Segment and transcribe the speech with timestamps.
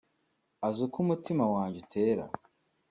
[0.67, 2.23] azi uko umutima wanjye utera